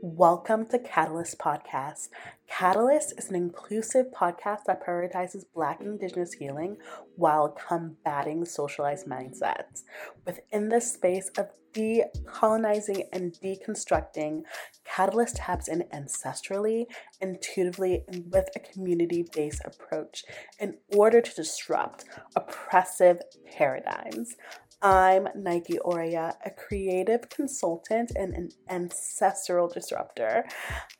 [0.00, 2.10] Welcome to Catalyst Podcast.
[2.48, 6.76] Catalyst is an inclusive podcast that prioritizes Black Indigenous healing
[7.16, 9.82] while combating socialized mindsets.
[10.24, 14.42] Within the space of decolonizing and deconstructing,
[14.84, 16.86] Catalyst taps in ancestrally,
[17.20, 20.24] intuitively, and with a community based approach
[20.58, 22.04] in order to disrupt
[22.34, 23.20] oppressive
[23.52, 24.34] paradigms.
[24.80, 30.46] I'm Nike Oria, a creative consultant and an ancestral disruptor,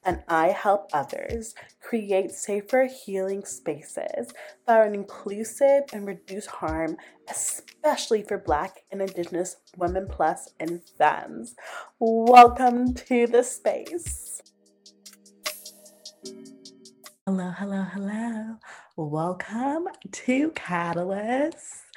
[0.05, 4.33] and I help others create safer healing spaces
[4.67, 6.97] that are inclusive and reduce harm,
[7.31, 11.55] especially for Black and Indigenous women plus and femmes.
[12.01, 14.43] Welcome to the space.
[17.27, 18.57] Hello, hello, hello.
[18.97, 21.88] Welcome to Catalyst.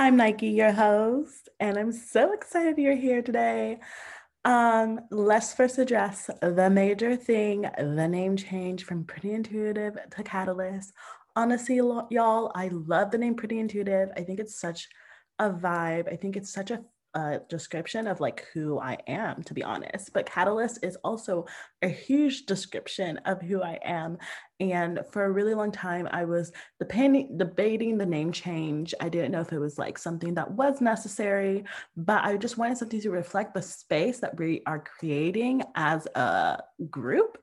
[0.00, 3.80] I'm Nike, your host, and I'm so excited you're here today.
[4.44, 10.92] Um, let's first address the major thing the name change from Pretty Intuitive to Catalyst.
[11.34, 14.10] Honestly, y'all, I love the name Pretty Intuitive.
[14.16, 14.86] I think it's such
[15.40, 16.12] a vibe.
[16.12, 20.12] I think it's such a a description of like who I am, to be honest.
[20.12, 21.46] But Catalyst is also
[21.82, 24.18] a huge description of who I am.
[24.60, 28.94] And for a really long time, I was depending, debating the name change.
[29.00, 31.64] I didn't know if it was like something that was necessary,
[31.96, 36.60] but I just wanted something to reflect the space that we are creating as a
[36.90, 37.38] group,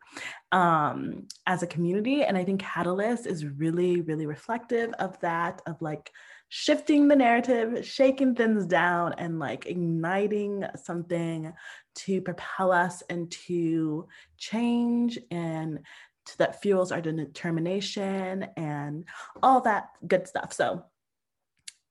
[0.52, 2.24] um, as a community.
[2.24, 6.12] And I think Catalyst is really, really reflective of that, of like,
[6.58, 11.52] shifting the narrative, shaking things down, and like igniting something
[11.96, 15.80] to propel us into change and
[16.28, 19.04] to, that fuels our determination and
[19.44, 20.54] all that good stuff.
[20.54, 20.86] So,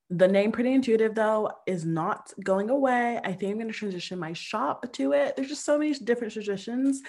[0.09, 3.20] the name Pretty Intuitive, though, is not going away.
[3.23, 5.37] I think I'm going to transition my shop to it.
[5.37, 7.03] There's just so many different traditions.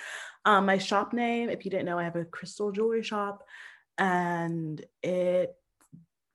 [0.43, 3.45] Um, my shop name, if you didn't know, I have a crystal jewelry shop,
[3.97, 5.55] and it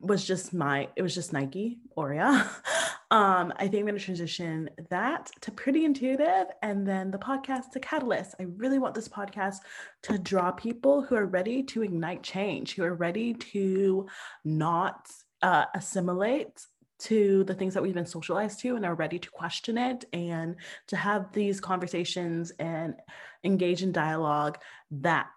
[0.00, 2.50] was just my it was just Nike Oria.
[3.10, 7.80] um, I think I'm to transition that to Pretty Intuitive and then the podcast to
[7.80, 8.34] Catalyst.
[8.40, 9.58] I really want this podcast
[10.04, 14.06] to draw people who are ready to ignite change, who are ready to
[14.44, 15.10] not
[15.42, 16.66] uh, assimilate
[17.00, 20.56] to the things that we've been socialized to and are ready to question it and
[20.86, 22.94] to have these conversations and
[23.42, 24.58] engage in dialogue
[24.90, 25.30] that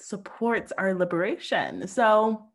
[0.00, 1.86] supports our liberation.
[1.86, 2.46] So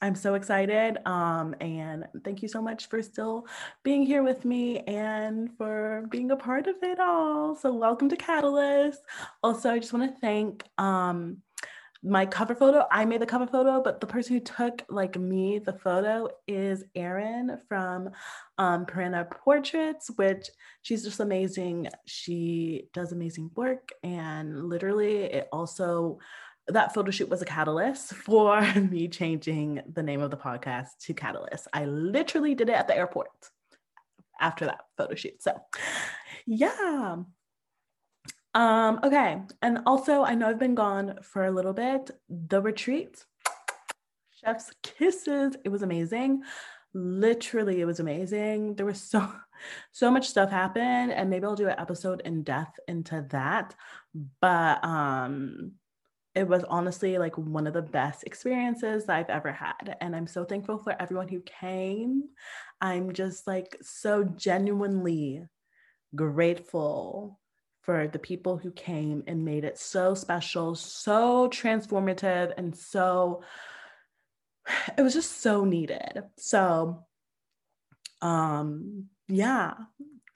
[0.00, 0.98] I'm so excited.
[1.06, 3.46] Um, and thank you so much for still
[3.82, 7.56] being here with me and for being a part of it all.
[7.56, 9.00] So, welcome to Catalyst.
[9.42, 11.38] Also, I just want to thank um,
[12.04, 12.84] my cover photo.
[12.92, 16.84] I made the cover photo, but the person who took like me the photo is
[16.94, 18.10] Erin from
[18.56, 20.48] um, Perina Portraits, which
[20.82, 21.88] she's just amazing.
[22.06, 26.20] She does amazing work, and literally, it also
[26.68, 31.14] that photo shoot was a catalyst for me changing the name of the podcast to
[31.14, 31.66] Catalyst.
[31.72, 33.30] I literally did it at the airport
[34.40, 35.42] after that photo shoot.
[35.42, 35.58] So,
[36.46, 37.16] yeah.
[38.54, 39.42] Um, okay.
[39.62, 42.10] And also, I know I've been gone for a little bit.
[42.28, 43.24] The retreat,
[44.42, 46.42] chef's kisses, it was amazing.
[46.94, 48.74] Literally, it was amazing.
[48.76, 49.30] There was so
[49.92, 53.74] so much stuff happened, and maybe I'll do an episode in depth into that.
[54.40, 55.72] But um
[56.38, 59.96] it was honestly like one of the best experiences I've ever had.
[60.00, 62.22] And I'm so thankful for everyone who came.
[62.80, 65.44] I'm just like so genuinely
[66.14, 67.40] grateful
[67.82, 73.42] for the people who came and made it so special, so transformative, and so
[74.96, 76.22] it was just so needed.
[76.36, 77.04] So,
[78.22, 79.74] um, yeah,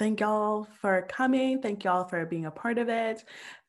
[0.03, 1.63] thank y'all for coming.
[1.63, 3.23] Thank y'all for being a part of it.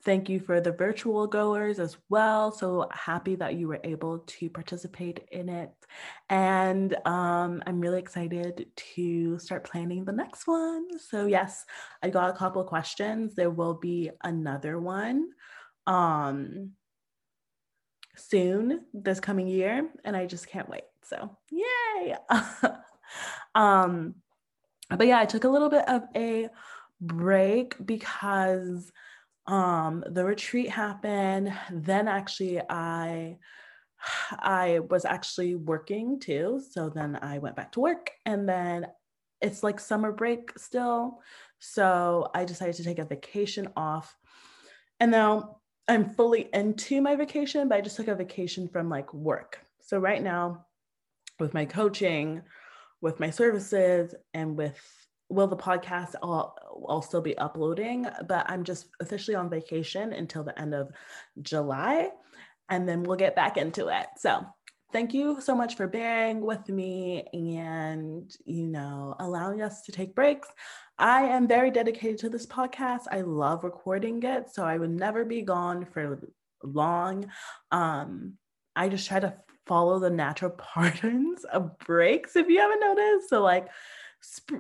[0.04, 2.52] Thank you for the virtual goers as well.
[2.52, 5.70] So happy that you were able to participate in it.
[6.32, 10.98] And um, I'm really excited to start planning the next one.
[10.98, 11.66] So, yes,
[12.02, 13.36] I got a couple questions.
[13.36, 15.30] There will be another one
[15.86, 16.72] um,
[18.16, 19.88] soon this coming year.
[20.04, 20.86] And I just can't wait.
[21.04, 22.16] So, yay.
[23.54, 24.16] um,
[24.96, 26.50] but yeah, I took a little bit of a
[27.02, 28.92] break because
[29.48, 31.54] um the retreat happened.
[31.72, 33.38] Then actually i
[34.32, 36.62] i was actually working too.
[36.72, 38.88] So then i went back to work and then
[39.42, 41.20] it's like summer break still.
[41.60, 44.16] So i decided to take a vacation off.
[45.00, 45.58] And now
[45.90, 49.60] i'm fully into my vacation but i just took a vacation from like work.
[49.82, 50.66] So right now
[51.40, 52.42] with my coaching
[53.04, 54.80] with my services and with
[55.30, 56.56] well, the podcast I'll,
[56.88, 60.92] I'll still be uploading, but I'm just officially on vacation until the end of
[61.42, 62.10] July.
[62.70, 64.06] And then we'll get back into it.
[64.18, 64.46] So
[64.92, 70.14] thank you so much for bearing with me and, you know, allowing us to take
[70.14, 70.48] breaks.
[71.00, 73.02] I am very dedicated to this podcast.
[73.12, 74.54] I love recording it.
[74.54, 76.22] So I would never be gone for
[76.64, 77.26] long.
[77.72, 78.34] Um,
[78.76, 79.34] I just try to
[79.66, 83.30] follow the natural patterns of breaks, if you haven't noticed.
[83.30, 83.68] So, like,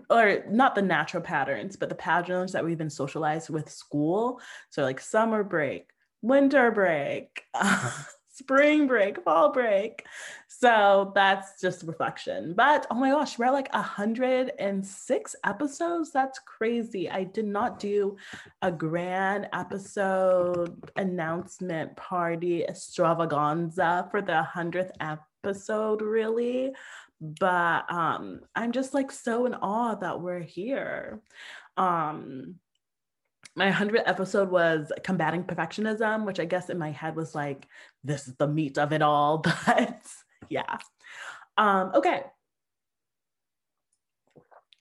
[0.09, 4.41] or not the natural patterns, but the patterns that we've been socialized with school.
[4.69, 5.89] So, like, summer break,
[6.21, 8.03] winter break, uh-huh.
[8.33, 10.05] Spring break, fall break.
[10.47, 12.53] So that's just reflection.
[12.55, 16.11] But oh my gosh, we're at like 106 episodes.
[16.11, 17.09] That's crazy.
[17.09, 18.17] I did not do
[18.61, 26.71] a grand episode announcement party extravaganza for the 100th episode, really.
[27.21, 31.21] But um, I'm just like so in awe that we're here.
[31.77, 32.55] Um,
[33.55, 37.67] my 100th episode was combating perfectionism, which I guess in my head was like,
[38.03, 39.43] this is the meat of it all.
[39.65, 40.05] But
[40.49, 40.77] yeah.
[41.57, 42.23] Um, okay.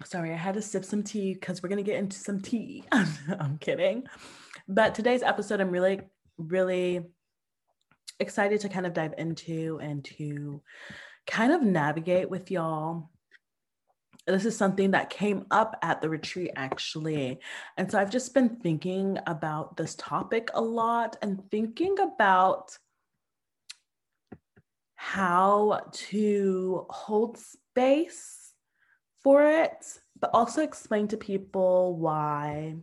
[0.04, 2.84] Sorry, I had to sip some tea because we're going to get into some tea.
[2.92, 4.04] I'm kidding.
[4.66, 6.00] But today's episode, I'm really,
[6.36, 7.02] really
[8.18, 10.60] excited to kind of dive into and to
[11.26, 13.10] kind of navigate with y'all
[14.26, 17.40] this is something that came up at the retreat actually.
[17.76, 22.76] And so I've just been thinking about this topic a lot and thinking about
[25.04, 28.52] how to hold space
[29.24, 29.84] for it,
[30.20, 32.76] but also explain to people why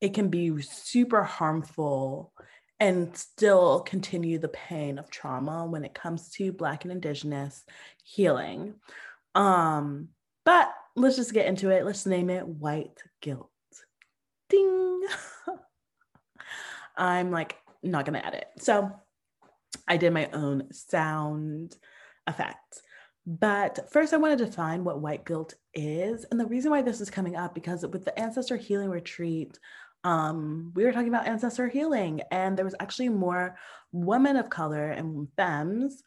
[0.00, 2.32] it can be super harmful
[2.80, 7.62] and still continue the pain of trauma when it comes to Black and Indigenous
[8.02, 8.76] healing.
[9.34, 10.08] Um,
[10.46, 11.84] but let's just get into it.
[11.84, 13.50] Let's name it white guilt.
[14.48, 15.02] Ding.
[16.96, 18.46] I'm like not gonna edit.
[18.58, 18.90] So
[19.86, 21.76] I did my own sound
[22.26, 22.82] effect.
[23.26, 26.26] But first, I want to define what white guilt is.
[26.30, 29.58] And the reason why this is coming up because with the ancestor healing retreat,
[30.04, 33.56] um, we were talking about ancestor healing, and there was actually more
[33.90, 36.02] women of color and femmes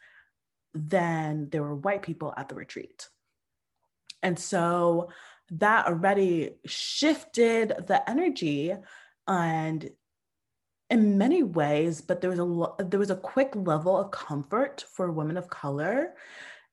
[0.75, 3.07] than there were white people at the retreat.
[4.21, 5.09] And so
[5.51, 8.73] that already shifted the energy
[9.27, 9.89] and
[10.89, 15.11] in many ways but there was a there was a quick level of comfort for
[15.11, 16.13] women of color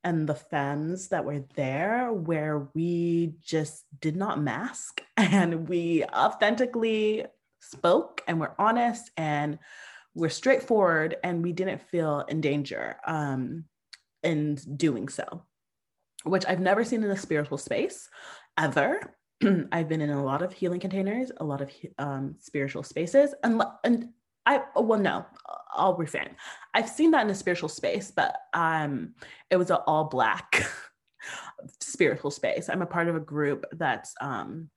[0.05, 7.25] and the femmes that were there where we just did not mask and we authentically
[7.61, 9.59] spoke and we're honest and
[10.15, 13.65] we're straightforward and we didn't feel in danger um,
[14.23, 15.43] in doing so
[16.25, 18.09] which I've never seen in a spiritual space
[18.59, 19.15] ever.
[19.73, 23.63] I've been in a lot of healing containers, a lot of um, spiritual spaces, and
[23.85, 24.09] and
[24.47, 25.27] I well no,
[25.73, 26.31] I'll refrain.
[26.75, 29.15] I've seen that in a spiritual space, but um,
[29.51, 30.67] it was an all black
[31.81, 32.69] spiritual space.
[32.69, 34.71] I'm a part of a group that's um,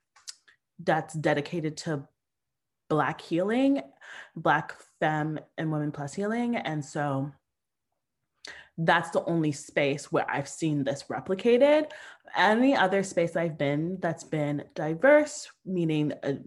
[0.84, 2.08] that's dedicated to
[2.90, 3.82] black healing,
[4.36, 7.32] black femme and women plus healing, and so
[8.78, 11.92] that's the only space where I've seen this replicated.
[12.36, 16.38] Any other space I've been that's been diverse, meaning a,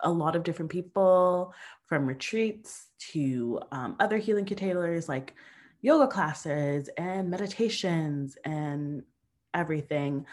[0.00, 1.52] a lot of different people
[1.86, 5.34] from retreats to um, other healing containers like
[5.82, 9.02] yoga classes and meditations and
[9.54, 10.24] everything.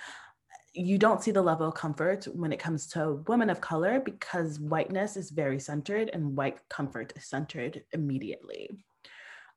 [0.74, 4.60] You don't see the level of comfort when it comes to women of color because
[4.60, 8.70] whiteness is very centered and white comfort is centered immediately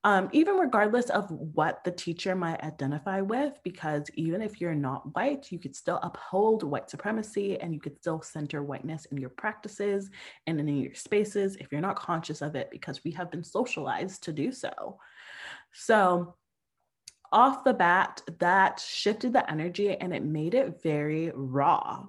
[0.04, 5.14] um, even regardless of what the teacher might identify with, because even if you're not
[5.14, 9.30] white, you could still uphold white supremacy and you could still center whiteness in your
[9.30, 10.10] practices
[10.46, 14.22] and in your spaces if you're not conscious of it, because we have been socialized
[14.24, 14.98] to do so.
[15.72, 16.34] So,
[17.32, 22.04] off the bat, that shifted the energy and it made it very raw.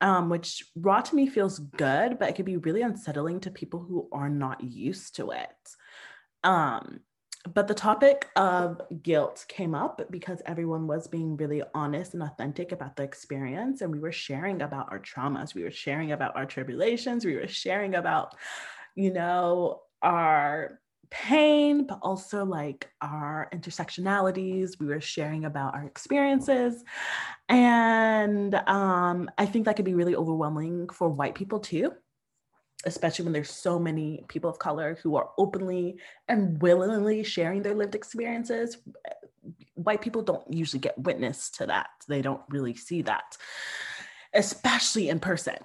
[0.00, 3.80] Um, which raw to me feels good, but it could be really unsettling to people
[3.80, 5.50] who are not used to it.
[6.42, 7.00] Um,
[7.54, 12.72] but the topic of guilt came up because everyone was being really honest and authentic
[12.72, 13.80] about the experience.
[13.80, 17.48] And we were sharing about our traumas, we were sharing about our tribulations, we were
[17.48, 18.36] sharing about,
[18.94, 24.78] you know, our pain, but also like our intersectionalities.
[24.78, 26.84] We were sharing about our experiences.
[27.48, 31.92] And um, I think that could be really overwhelming for white people too
[32.86, 37.74] especially when there's so many people of color who are openly and willingly sharing their
[37.74, 39.12] lived experiences eh,
[39.74, 41.88] white people don't usually get witness to that.
[42.08, 43.36] They don't really see that,
[44.34, 45.56] especially in person.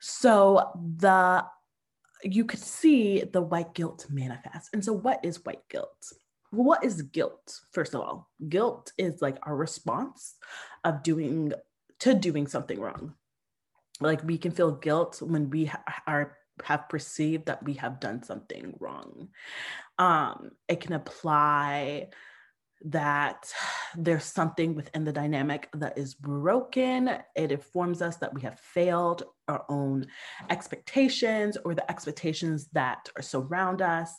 [0.00, 1.44] So the
[2.24, 4.70] you could see the white guilt manifest.
[4.72, 6.12] And so what is white guilt?
[6.50, 7.60] What is guilt?
[7.72, 10.36] First of all, guilt is like our response
[10.84, 11.52] of doing
[12.00, 13.14] to doing something wrong.
[14.00, 18.22] Like we can feel guilt when we ha- are have perceived that we have done
[18.22, 19.28] something wrong.
[19.98, 22.08] Um, it can apply
[22.84, 23.52] that
[23.96, 27.08] there's something within the dynamic that is broken.
[27.36, 30.06] It informs us that we have failed our own
[30.50, 34.12] expectations or the expectations that surround us.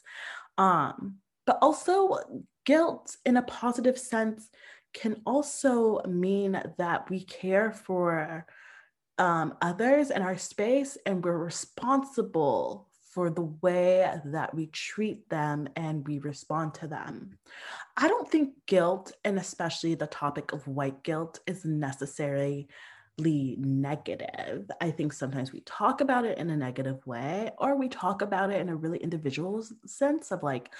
[0.57, 2.19] Um, but also,
[2.65, 4.49] guilt in a positive sense
[4.93, 8.45] can also mean that we care for
[9.17, 15.67] um, others in our space and we're responsible for the way that we treat them
[15.75, 17.37] and we respond to them.
[17.95, 22.67] I don't think guilt, and especially the topic of white guilt, is necessarily
[23.19, 24.71] negative.
[24.81, 28.51] I think sometimes we talk about it in a negative way, or we talk about
[28.51, 30.73] it in a really individual sense of like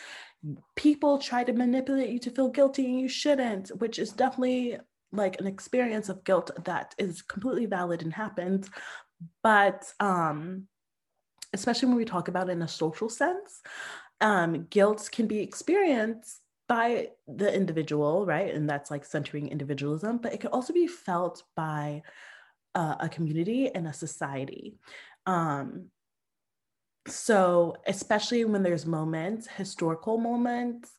[0.76, 4.80] people try to manipulate you to feel guilty and you shouldn't, which is definitely
[5.14, 8.70] like an experience of guilt that is completely valid and happens.
[9.42, 10.68] But um,
[11.54, 13.62] especially when we talk about it in a social sense,
[14.20, 18.54] um, guilt can be experienced by the individual, right?
[18.54, 22.02] And that's like centering individualism, but it can also be felt by
[22.74, 24.76] uh, a community and a society.
[25.26, 25.90] Um,
[27.08, 30.92] so, especially when there's moments, historical moments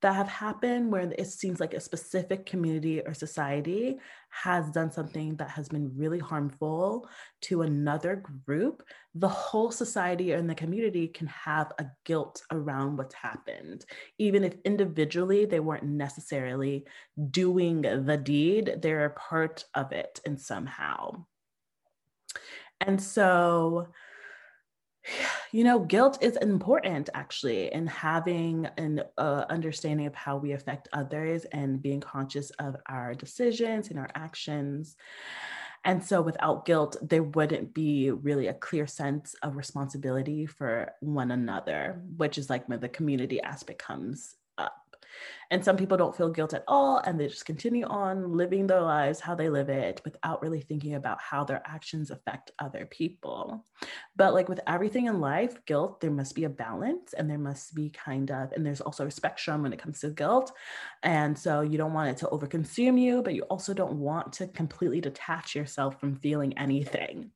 [0.00, 3.98] that have happened where it seems like a specific community or society
[4.30, 7.08] has done something that has been really harmful
[7.40, 8.82] to another group,
[9.14, 13.84] the whole society and the community can have a guilt around what's happened.
[14.18, 16.86] Even if individually they weren't necessarily
[17.30, 21.24] doing the deed, they're a part of it in somehow.
[22.80, 23.88] And so,
[25.52, 30.88] you know, guilt is important actually in having an uh, understanding of how we affect
[30.92, 34.96] others and being conscious of our decisions and our actions.
[35.84, 41.30] And so, without guilt, there wouldn't be really a clear sense of responsibility for one
[41.30, 44.37] another, which is like when the community aspect comes
[45.50, 48.82] and some people don't feel guilt at all and they just continue on living their
[48.82, 53.64] lives how they live it without really thinking about how their actions affect other people.
[54.16, 57.74] But like with everything in life, guilt, there must be a balance and there must
[57.74, 60.52] be kind of, and there's also a spectrum when it comes to guilt.
[61.02, 64.48] And so you don't want it to overconsume you, but you also don't want to
[64.48, 67.30] completely detach yourself from feeling anything.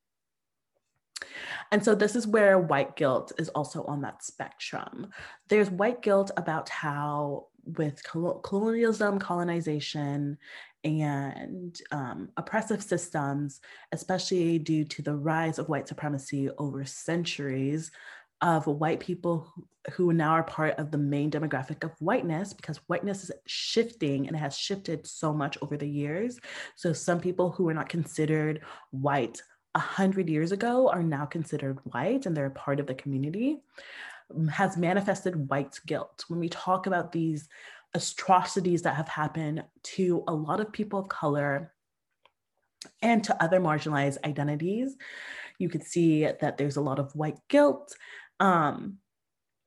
[1.70, 5.08] And so this is where white guilt is also on that spectrum.
[5.48, 10.38] There's white guilt about how with colonialism, colonization,
[10.85, 13.61] and um, oppressive systems,
[13.92, 17.90] especially due to the rise of white supremacy over centuries
[18.40, 19.47] of white people
[19.92, 24.37] who now are part of the main demographic of whiteness because whiteness is shifting and
[24.37, 26.40] has shifted so much over the years.
[26.75, 29.40] So some people who were not considered white
[29.75, 33.61] a hundred years ago are now considered white and they're a part of the community
[34.50, 36.24] has manifested white guilt.
[36.28, 37.48] When we talk about these
[37.94, 41.72] atrocities that have happened to a lot of people of color
[43.00, 44.96] and to other marginalized identities,
[45.58, 47.94] you can see that there's a lot of white guilt.
[48.40, 48.98] Um,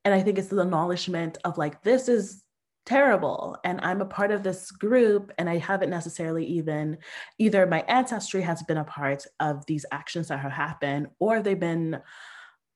[0.03, 2.43] and I think it's the acknowledgement of like, this is
[2.85, 6.97] terrible and i'm a part of this group and i haven't necessarily even
[7.39, 11.59] either my ancestry has been a part of these actions that have happened or they've
[11.59, 11.99] been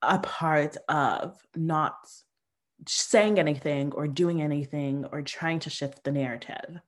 [0.02, 1.96] a part of not
[2.88, 6.80] saying anything or doing anything or trying to shift the narrative.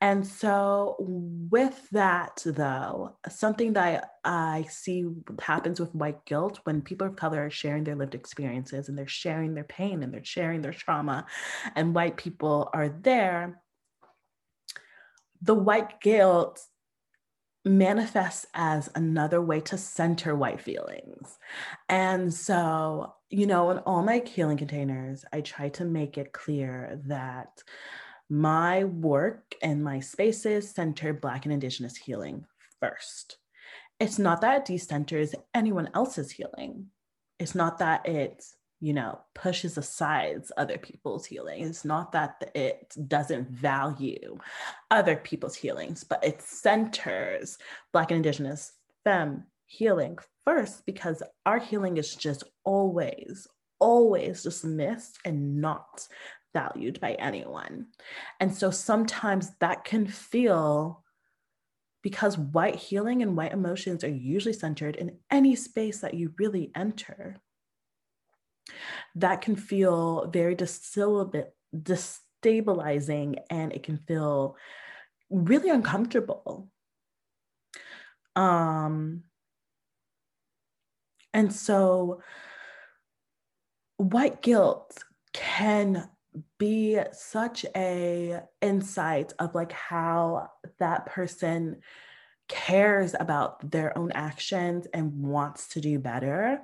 [0.00, 5.06] And so, with that, though, something that I see
[5.40, 9.06] happens with white guilt when people of color are sharing their lived experiences and they're
[9.06, 11.26] sharing their pain and they're sharing their trauma,
[11.74, 13.62] and white people are there,
[15.40, 16.60] the white guilt
[17.64, 21.38] manifests as another way to center white feelings.
[21.88, 27.00] And so, you know, in all my healing containers, I try to make it clear
[27.06, 27.62] that
[28.28, 32.44] my work and my spaces center Black and Indigenous healing
[32.80, 33.38] first.
[34.00, 36.86] It's not that it decenters anyone else's healing.
[37.38, 41.62] It's not that it's you know, pushes aside other people's healing.
[41.62, 44.36] It's not that it doesn't value
[44.90, 47.56] other people's healings, but it centers
[47.94, 48.72] Black and Indigenous
[49.02, 53.48] femme healing first because our healing is just always,
[53.78, 56.06] always dismissed and not
[56.52, 57.86] valued by anyone.
[58.38, 61.02] And so sometimes that can feel
[62.02, 66.70] because white healing and white emotions are usually centered in any space that you really
[66.76, 67.38] enter.
[69.16, 74.56] That can feel very destabilizing and it can feel
[75.30, 76.70] really uncomfortable.
[78.36, 79.24] Um,
[81.32, 82.22] and so,
[83.96, 85.02] white guilt
[85.32, 86.08] can
[86.58, 91.80] be such a insight of like how that person
[92.48, 96.60] cares about their own actions and wants to do better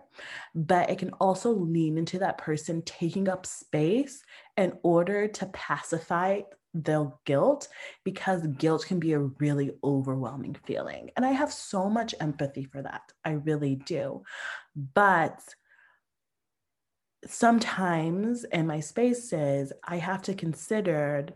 [0.55, 4.23] but it can also lean into that person taking up space
[4.57, 6.41] in order to pacify
[6.75, 7.69] the guilt
[8.05, 12.83] because guilt can be a really overwhelming feeling and i have so much empathy for
[12.83, 14.23] that i really do
[14.95, 15.41] but
[17.27, 21.29] sometimes in my spaces, I have to consider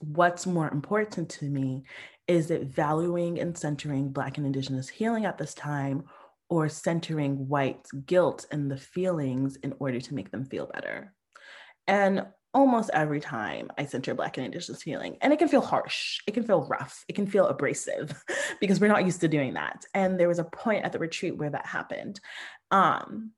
[0.00, 1.84] what's more important to me.
[2.30, 6.04] Is it valuing and centering Black and Indigenous healing at this time,
[6.48, 11.12] or centering white guilt and the feelings in order to make them feel better?
[11.88, 16.20] And almost every time I center Black and Indigenous healing, and it can feel harsh,
[16.24, 18.22] it can feel rough, it can feel abrasive
[18.60, 19.84] because we're not used to doing that.
[19.92, 22.20] And there was a point at the retreat where that happened.
[22.70, 23.32] Um,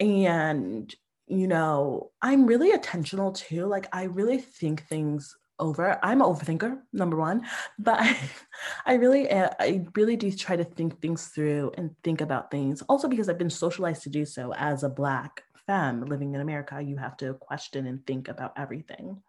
[0.00, 0.92] and,
[1.28, 3.66] you know, I'm really attentional too.
[3.66, 5.98] Like, I really think things over.
[6.02, 7.46] I'm an overthinker, number one,
[7.78, 8.18] but I,
[8.86, 12.82] I really, uh, I really do try to think things through and think about things.
[12.82, 16.80] Also, because I've been socialized to do so as a Black femme living in America,
[16.80, 19.22] you have to question and think about everything.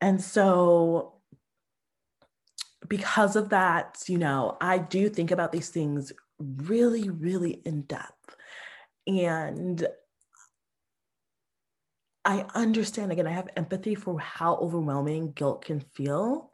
[0.00, 1.14] And so,
[2.88, 8.36] because of that, you know, I do think about these things really, really in depth.
[9.06, 9.86] And
[12.24, 16.52] I understand, again, I have empathy for how overwhelming guilt can feel.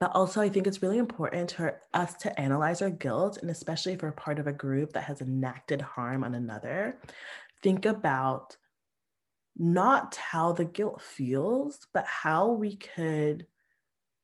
[0.00, 3.92] But also, I think it's really important for us to analyze our guilt, and especially
[3.92, 6.98] if we're part of a group that has enacted harm on another,
[7.62, 8.56] think about
[9.56, 13.46] not how the guilt feels, but how we could,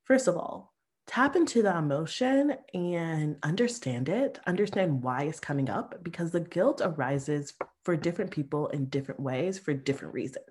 [0.05, 0.75] first of all,
[1.07, 6.83] tap into the emotion and understand it, understand why it's coming up, because the guilt
[6.85, 10.45] arises for different people in different ways for different reasons.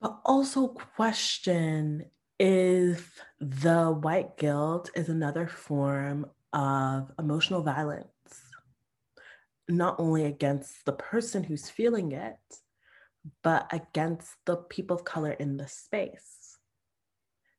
[0.00, 2.04] But also question
[2.38, 8.06] if the white guilt is another form of emotional violence,
[9.68, 12.38] not only against the person who's feeling it,
[13.42, 16.56] but against the people of color in the space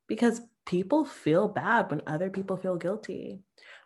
[0.07, 3.41] because people feel bad when other people feel guilty.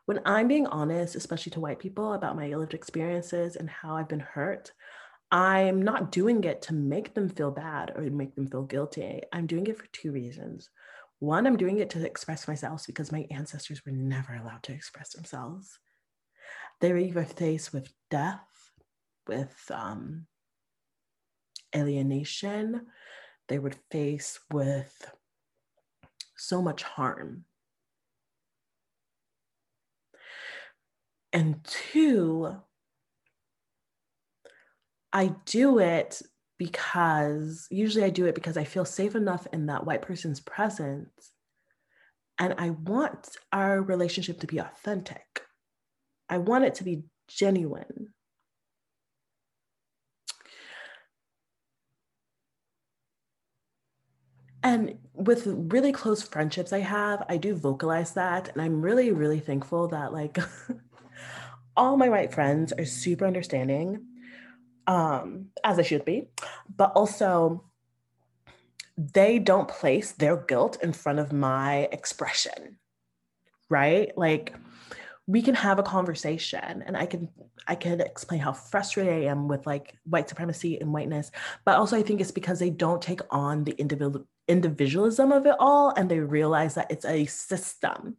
[0.06, 4.10] When I'm being honest, especially to white people about my lived experiences and how I've
[4.10, 4.72] been hurt,
[5.32, 9.22] I'm not doing it to make them feel bad or make them feel guilty.
[9.34, 10.70] I'm doing it for two reasons.
[11.20, 15.14] One, I'm doing it to express myself because my ancestors were never allowed to express
[15.14, 15.80] themselves.
[16.82, 18.72] They were either faced with death,
[19.28, 20.28] with um,
[21.76, 22.88] alienation,
[23.48, 25.12] they would face with
[26.36, 27.46] so much harm.
[31.32, 32.56] And two,
[35.16, 36.22] I do it
[36.60, 41.32] because usually I do it because I feel safe enough in that white person's presence.
[42.38, 45.44] And I want our relationship to be authentic.
[46.28, 48.10] I want it to be genuine.
[54.64, 58.50] And with really close friendships I have, I do vocalize that.
[58.50, 60.38] And I'm really, really thankful that like
[61.78, 64.06] all my white friends are super understanding,
[64.88, 66.28] um, as I should be,
[66.76, 67.64] but also
[68.98, 72.78] they don't place their guilt in front of my expression,
[73.70, 74.18] right?
[74.18, 74.54] Like
[75.28, 77.30] we can have a conversation and I can
[77.68, 81.32] I can explain how frustrated I am with like white supremacy and whiteness,
[81.66, 85.56] but also I think it's because they don't take on the individual individualism of it
[85.60, 88.16] all and they realize that it's a system.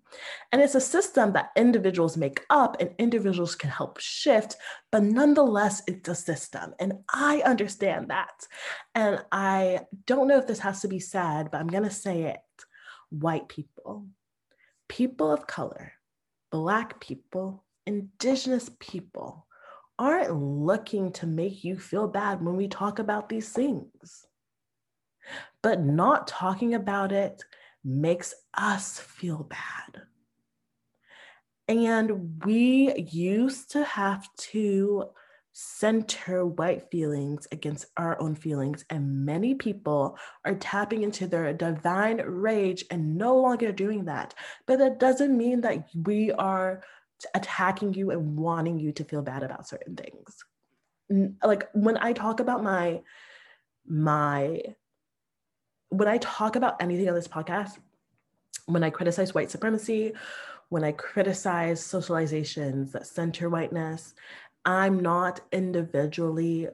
[0.51, 4.57] And it's a system that individuals make up and individuals can help shift,
[4.91, 6.75] but nonetheless, it's a system.
[6.81, 8.47] And I understand that.
[8.95, 12.23] And I don't know if this has to be said, but I'm going to say
[12.25, 12.41] it
[13.11, 14.07] white people,
[14.89, 15.93] people of color,
[16.57, 19.47] Black people, Indigenous people
[19.99, 24.27] aren't looking to make you feel bad when we talk about these things
[25.63, 27.43] but not talking about it
[27.85, 30.03] makes us feel bad.
[31.69, 35.11] And we used to have to
[35.59, 38.85] center white feelings against our own feelings.
[38.91, 44.35] And many people are tapping into their divine rage and no longer doing that.
[44.67, 46.83] But that doesn't mean that we are
[47.35, 50.45] attacking you and wanting you to feel bad about certain things.
[51.43, 53.01] Like when I talk about my,
[53.87, 54.61] my,
[55.89, 57.79] when I talk about anything on this podcast,
[58.67, 60.13] when I criticize white supremacy,
[60.69, 64.15] when I criticize socializations that center whiteness,
[64.67, 66.69] I'm not individually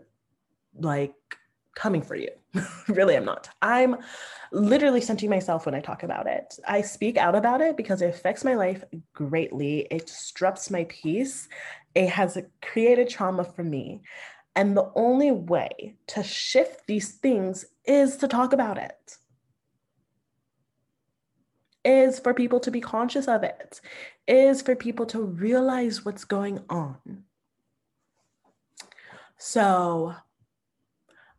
[0.74, 1.14] like
[1.74, 2.30] coming for you.
[2.88, 3.48] really, I'm not.
[3.60, 3.96] I'm
[4.50, 6.58] literally centering myself when I talk about it.
[6.66, 9.86] I speak out about it because it affects my life greatly.
[9.90, 11.48] It disrupts my peace.
[11.94, 14.02] It has created trauma for me.
[14.56, 19.18] And the only way to shift these things is to talk about it
[21.84, 23.80] is for people to be conscious of it,
[24.28, 27.24] is for people to realize what's going on.
[29.44, 30.14] So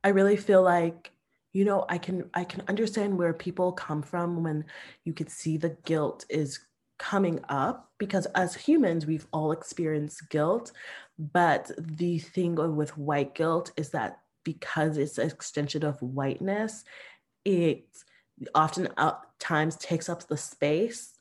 [0.04, 1.12] I really feel like
[1.54, 4.66] you know I can I can understand where people come from when
[5.06, 6.60] you could see the guilt is
[7.00, 10.74] coming up because as humans we've all experienced guilt
[11.18, 16.84] but the thing with white guilt is that because it's an extension of whiteness
[17.46, 17.86] it
[18.54, 21.13] often uh, times takes up the space.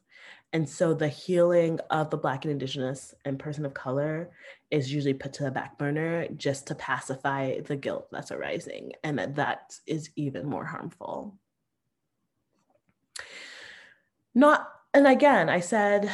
[0.52, 4.30] And so the healing of the Black and Indigenous and person of color
[4.70, 8.92] is usually put to the back burner just to pacify the guilt that's arising.
[9.02, 11.38] And that, that is even more harmful.
[14.34, 16.10] Not, and again, I said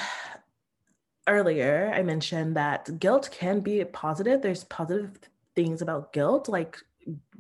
[1.27, 4.41] earlier, I mentioned that guilt can be positive.
[4.41, 5.19] There's positive
[5.57, 6.79] things about guilt, like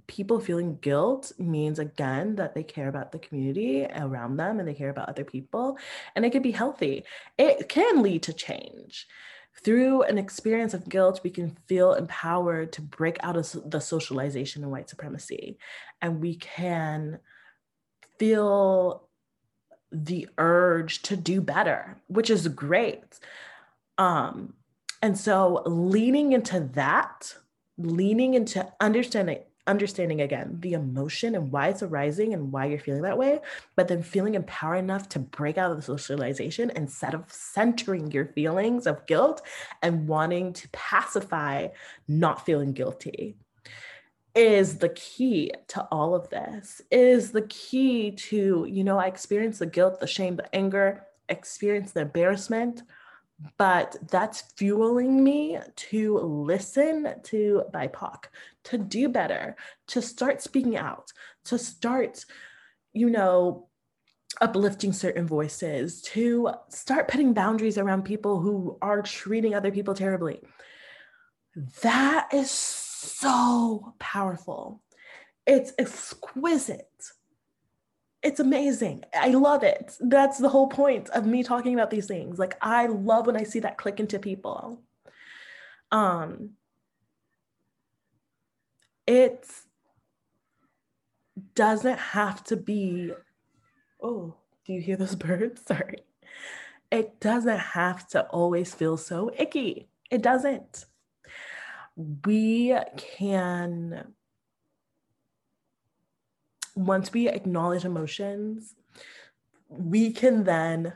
[0.09, 4.75] people feeling guilt means again that they care about the community around them and they
[4.75, 5.79] care about other people
[6.17, 7.05] and it can be healthy.
[7.37, 9.07] It can lead to change.
[9.63, 14.65] Through an experience of guilt we can feel empowered to break out of the socialization
[14.65, 15.59] of white supremacy
[16.01, 17.21] and we can
[18.19, 19.09] feel
[19.93, 23.21] the urge to do better which is great.
[23.99, 24.55] Um
[25.03, 27.35] and so leaning into that
[27.77, 33.03] leaning into understanding understanding again the emotion and why it's arising and why you're feeling
[33.03, 33.41] that way,
[33.77, 38.27] but then feeling empowered enough to break out of the socialization instead of centering your
[38.27, 39.43] feelings of guilt
[39.83, 41.69] and wanting to pacify
[42.09, 43.37] not feeling guilty
[44.35, 49.59] is the key to all of this is the key to you know i experience
[49.59, 52.83] the guilt the shame the anger experience the embarrassment
[53.57, 58.25] but that's fueling me to listen to BIPOC,
[58.65, 59.57] to do better,
[59.89, 61.13] to start speaking out,
[61.45, 62.25] to start,
[62.93, 63.69] you know,
[64.41, 70.41] uplifting certain voices, to start putting boundaries around people who are treating other people terribly.
[71.83, 74.83] That is so powerful.
[75.47, 76.87] It's exquisite
[78.23, 79.05] it's amazing.
[79.15, 79.97] I love it.
[80.01, 82.39] That's the whole point of me talking about these things.
[82.39, 84.83] Like I love when I see that click into people.
[85.93, 86.51] Um
[89.07, 89.47] it
[91.55, 93.13] doesn't have to be
[94.03, 94.35] oh,
[94.67, 95.63] do you hear those birds?
[95.67, 95.99] Sorry.
[96.91, 99.89] It doesn't have to always feel so icky.
[100.11, 100.87] It doesn't.
[101.97, 104.15] We can
[106.79, 108.77] once we acknowledge emotions,
[109.69, 110.93] we can then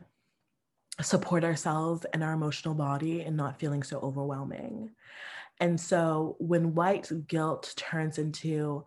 [1.01, 4.91] support ourselves and our emotional body and not feeling so overwhelming.
[5.59, 8.85] And so when white guilt turns into,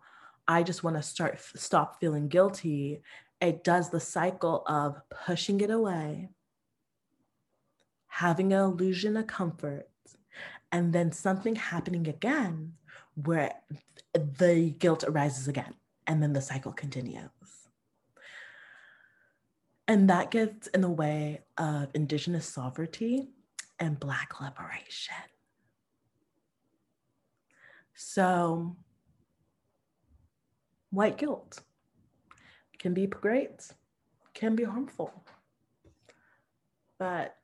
[0.48, 3.02] I just want to start stop feeling guilty,
[3.42, 6.30] it does the cycle of pushing it away,
[8.06, 9.86] having an illusion of comfort,
[10.72, 12.72] and then something happening again
[13.16, 13.52] where
[14.14, 15.74] the guilt arises again
[16.06, 17.30] and then the cycle continues.
[19.88, 23.28] And that gets in the way of Indigenous sovereignty
[23.78, 25.14] and Black liberation.
[27.94, 28.76] So,
[30.90, 31.60] white guilt
[32.78, 33.68] can be great,
[34.34, 35.24] can be harmful.
[36.98, 37.36] But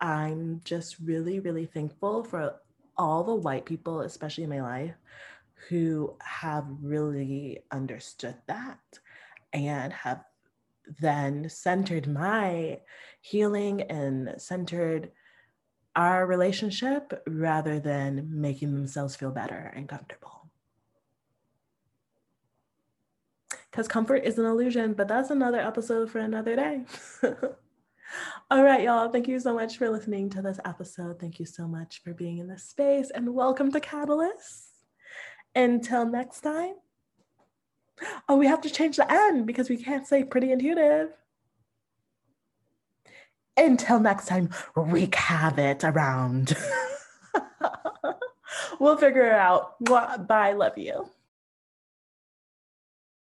[0.00, 2.56] I'm just really, really thankful for
[2.96, 4.94] all the white people, especially in my life,
[5.68, 8.78] who have really understood that
[9.52, 10.24] and have
[11.00, 12.80] then centered my
[13.20, 15.10] healing and centered
[15.96, 20.48] our relationship rather than making themselves feel better and comfortable.
[23.70, 26.84] Because comfort is an illusion, but that's another episode for another day.
[28.50, 29.10] All right, y'all.
[29.10, 31.20] Thank you so much for listening to this episode.
[31.20, 34.67] Thank you so much for being in this space and welcome to Catalyst.
[35.54, 36.74] Until next time.
[38.28, 41.10] Oh, we have to change the end because we can't say pretty intuitive.
[43.56, 46.56] Until next time, wreak havoc around.
[48.80, 49.74] we'll figure it out.
[50.28, 50.52] Bye.
[50.52, 51.10] Love you.